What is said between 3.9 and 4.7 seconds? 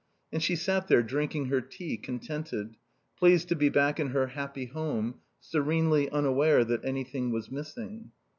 in her happy